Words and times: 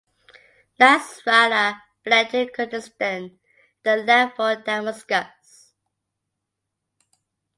Nasrallah 0.79 1.79
fled 2.03 2.31
to 2.31 2.47
Kurdistan 2.49 3.23
and 3.23 3.37
then 3.83 4.05
left 4.07 4.35
for 4.35 4.55
Damascus. 4.55 5.75